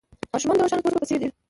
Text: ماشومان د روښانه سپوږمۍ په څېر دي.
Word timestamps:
ماشومان 0.33 0.55
د 0.55 0.59
روښانه 0.61 0.81
سپوږمۍ 0.81 0.99
په 1.03 1.07
څېر 1.09 1.19
دي. 1.21 1.29